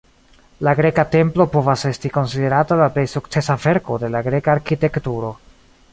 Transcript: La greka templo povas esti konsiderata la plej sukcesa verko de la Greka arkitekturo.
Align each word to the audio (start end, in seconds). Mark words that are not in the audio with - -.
La 0.67 0.71
greka 0.79 1.03
templo 1.15 1.45
povas 1.57 1.83
esti 1.91 2.11
konsiderata 2.15 2.77
la 2.81 2.89
plej 2.97 3.05
sukcesa 3.15 3.59
verko 3.67 4.01
de 4.05 4.11
la 4.17 4.23
Greka 4.29 4.55
arkitekturo. 4.59 5.31